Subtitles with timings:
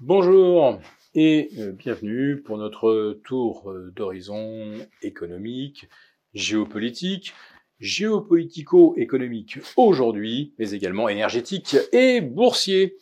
[0.00, 0.78] Bonjour
[1.16, 5.88] et euh, bienvenue pour notre tour euh, d'horizon économique,
[6.34, 7.34] géopolitique,
[7.80, 12.96] géopolitico-économique aujourd'hui, mais également énergétique et boursier.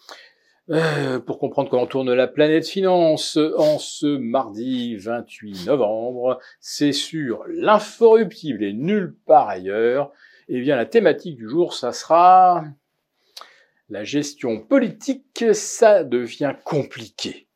[0.71, 7.45] Euh, pour comprendre comment tourne la planète finance en ce mardi 28 novembre, c'est sur
[7.47, 10.13] l'inforruptible et nulle part ailleurs.
[10.49, 12.65] Eh bien, la thématique du jour, ça sera
[13.89, 17.47] la gestion politique, ça devient compliqué.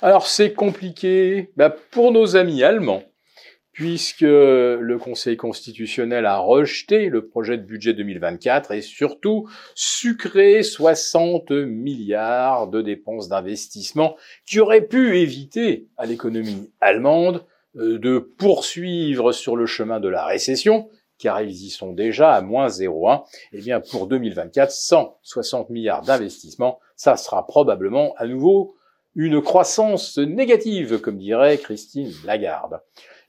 [0.00, 3.04] Alors c'est compliqué bah, pour nos amis allemands,
[3.72, 11.50] puisque le Conseil constitutionnel a rejeté le projet de budget 2024 et surtout sucré 60
[11.52, 14.16] milliards de dépenses d'investissement
[14.46, 17.44] qui auraient pu éviter à l'économie allemande
[17.76, 20.90] euh, de poursuivre sur le chemin de la récession
[21.22, 23.22] car ils y sont déjà à moins 0,1.
[23.52, 28.74] Eh bien, pour 2024, 160 milliards d'investissements, ça sera probablement à nouveau
[29.14, 32.80] une croissance négative, comme dirait Christine Lagarde.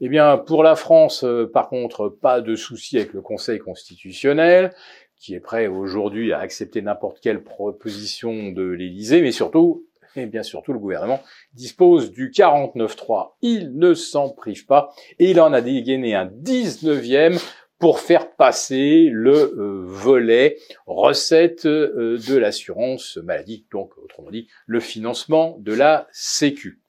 [0.02, 4.73] Eh bien, pour la France, euh, par contre, pas de souci avec le Conseil constitutionnel,
[5.18, 10.44] qui est prêt aujourd'hui à accepter n'importe quelle proposition de l'Élysée, mais surtout, et bien
[10.44, 11.22] surtout le gouvernement
[11.53, 13.34] dispose du 49.3.
[13.42, 17.40] Il ne s'en prive pas et il en a dégainé un 19e
[17.84, 24.80] pour faire passer le euh, volet recette euh, de l'assurance maladie, donc autrement dit le
[24.80, 26.80] financement de la Sécu.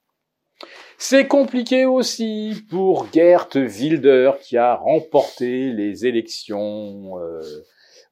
[0.97, 7.41] C'est compliqué aussi pour Gert Wilder qui a remporté les élections euh,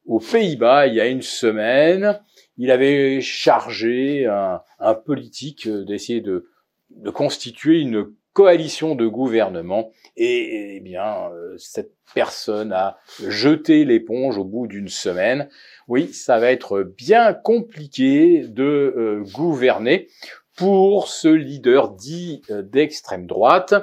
[0.04, 2.20] aux Pays-Bas il y a une semaine.
[2.58, 6.50] Il avait chargé un, politique d'essayer de,
[6.90, 14.36] de constituer une coalition de gouvernement et, eh bien euh, cette personne a jeté l'éponge
[14.36, 15.48] au bout d'une semaine.
[15.88, 20.08] Oui, ça va être bien compliqué de euh, gouverner
[20.56, 23.74] pour ce leader dit euh, d'extrême droite.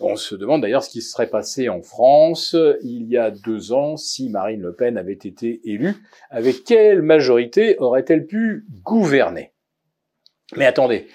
[0.00, 3.72] On se demande d'ailleurs ce qui se serait passé en France il y a deux
[3.72, 5.94] ans si Marine Le Pen avait été élue.
[6.30, 9.52] Avec quelle majorité aurait-elle pu gouverner?
[10.56, 11.06] Mais attendez,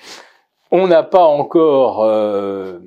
[0.76, 2.80] on n'a pas encore euh,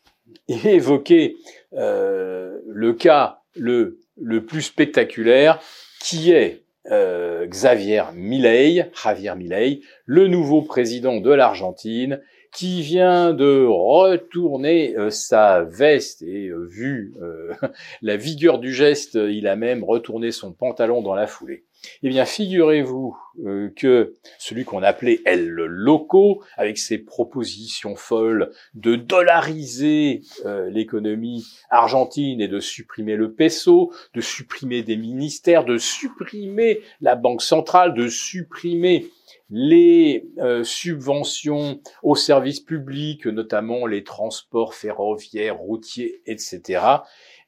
[0.48, 1.36] évoqué
[1.74, 3.98] euh, le cas le,
[4.46, 5.60] plus spectaculaire
[6.00, 12.20] qui est euh, Xavier Milei, Javier Milei, le nouveau président de l'Argentine,
[12.52, 17.14] qui vient de retourner sa veste et vu
[18.02, 21.64] la vigueur du geste, il a même retourné son pantalon dans la foulée.
[22.02, 28.96] Eh bien, figurez-vous euh, que celui qu'on appelait El Loco, avec ses propositions folles de
[28.96, 36.80] dollariser euh, l'économie argentine et de supprimer le peso, de supprimer des ministères, de supprimer
[37.00, 39.10] la banque centrale, de supprimer
[39.50, 46.82] les euh, subventions aux services publics, notamment les transports ferroviaires, routiers, etc.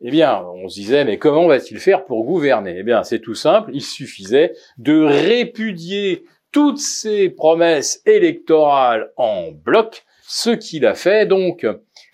[0.00, 2.76] Eh bien, on se disait, mais comment va-t-il faire pour gouverner?
[2.78, 10.04] Eh bien, c'est tout simple, il suffisait de répudier toutes ces promesses électorales en bloc,
[10.22, 11.26] ce qu'il a fait.
[11.26, 11.66] Donc,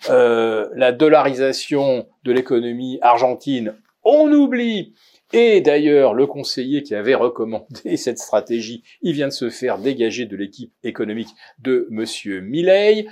[0.09, 4.93] euh, la dollarisation de l'économie argentine, on oublie.
[5.31, 10.25] Et d'ailleurs, le conseiller qui avait recommandé cette stratégie, il vient de se faire dégager
[10.25, 11.29] de l'équipe économique
[11.59, 13.05] de Monsieur Milley.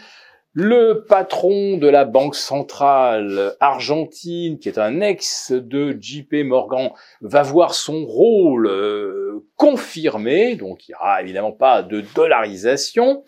[0.54, 6.90] Le patron de la Banque centrale argentine, qui est un ex de JP Morgan,
[7.22, 13.24] va voir son rôle euh, confirmé, donc il n'y aura évidemment pas de dollarisation.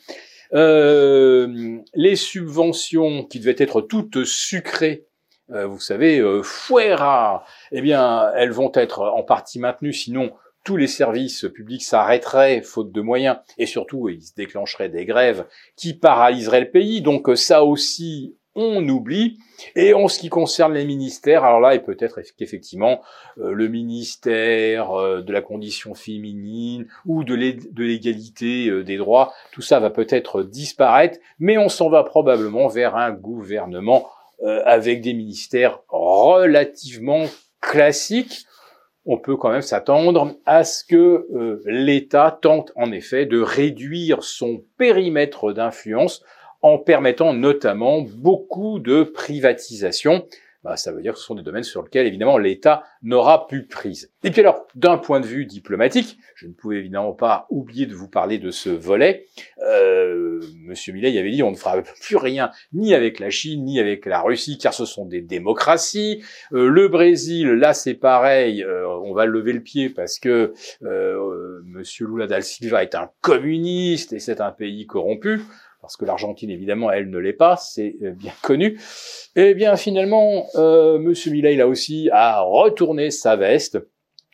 [0.53, 5.05] Euh, les subventions qui devaient être toutes sucrées,
[5.51, 10.31] euh, vous savez, euh, fuera, eh bien, elles vont être en partie maintenues, sinon
[10.63, 15.47] tous les services publics s'arrêteraient faute de moyens et surtout il se déclencherait des grèves
[15.77, 17.01] qui paralyseraient le pays.
[17.01, 19.39] Donc ça aussi on oublie.
[19.75, 23.01] Et en ce qui concerne les ministères, alors là, et peut-être qu'effectivement,
[23.37, 29.61] euh, le ministère euh, de la condition féminine ou de l'égalité euh, des droits, tout
[29.61, 34.07] ça va peut-être disparaître, mais on s'en va probablement vers un gouvernement
[34.43, 37.25] avec des ministères relativement
[37.61, 38.45] classiques
[39.11, 44.23] on peut quand même s'attendre à ce que euh, l'État tente en effet de réduire
[44.23, 46.23] son périmètre d'influence
[46.61, 50.27] en permettant notamment beaucoup de privatisation.
[50.63, 53.65] Bah, ça veut dire que ce sont des domaines sur lesquels, évidemment, l'État n'aura plus
[53.65, 54.11] prise.
[54.23, 57.95] Et puis alors, d'un point de vue diplomatique, je ne pouvais évidemment pas oublier de
[57.95, 59.27] vous parler de ce volet.
[59.65, 63.79] Euh, Monsieur Millet avait dit on ne fera plus rien ni avec la Chine ni
[63.79, 66.23] avec la Russie, car ce sont des démocraties.
[66.51, 68.61] Euh, le Brésil, là, c'est pareil.
[68.63, 70.53] Euh, on va lever le pied parce que
[70.83, 75.41] euh, Monsieur Lula da Silva est un communiste et c'est un pays corrompu
[75.89, 78.79] parce que l'Argentine, évidemment, elle ne l'est pas, c'est euh, bien connu.
[79.35, 83.79] Eh bien, finalement, euh, Monsieur Millet, là aussi, a retourné sa veste.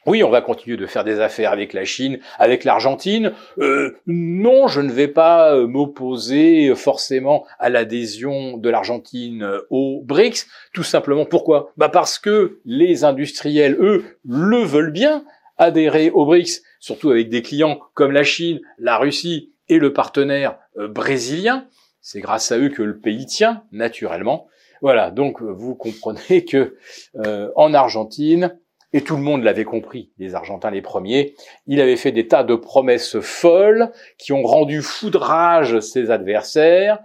[0.06, 3.32] Oui, on va continuer de faire des affaires avec la Chine, avec l'Argentine.
[3.60, 10.48] Euh, non, je ne vais pas euh, m'opposer forcément à l'adhésion de l'Argentine au BRICS.
[10.74, 11.72] Tout simplement, pourquoi?
[11.78, 15.24] Bah parce que les industriels, eux, le veulent bien
[15.58, 20.60] adhérer au BRICS, surtout avec des clients comme la Chine, la Russie et le partenaire
[20.78, 21.68] euh, brésilien.
[22.02, 24.48] C'est grâce à eux que le pays tient, naturellement.
[24.82, 26.78] Voilà, donc euh, vous comprenez que
[27.26, 28.58] euh, en Argentine,
[28.94, 31.36] et tout le monde l'avait compris, les Argentins les premiers,
[31.68, 37.00] il avait fait des tas de promesses folles qui ont rendu foudrage ses adversaires,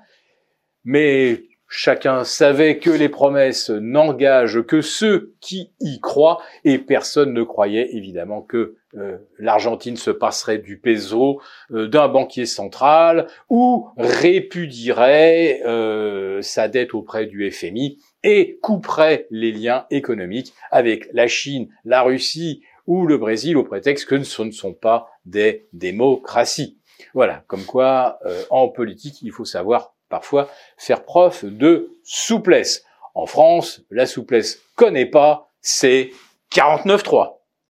[0.85, 1.43] mais
[1.73, 7.95] Chacun savait que les promesses n'engagent que ceux qui y croient et personne ne croyait
[7.95, 11.41] évidemment que euh, l'Argentine se passerait du peso
[11.71, 19.53] euh, d'un banquier central ou répudierait euh, sa dette auprès du FMI et couperait les
[19.53, 24.51] liens économiques avec la Chine, la Russie ou le Brésil au prétexte que ce ne
[24.51, 26.81] sont pas des démocraties.
[27.15, 28.19] Voilà, comme quoi
[28.51, 32.85] en politique il faut savoir parfois faire preuve de souplesse.
[33.15, 36.11] En France, la souplesse connaît pas, c'est
[36.53, 37.40] 49-3.